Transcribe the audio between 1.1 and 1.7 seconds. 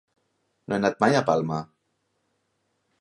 a Palma.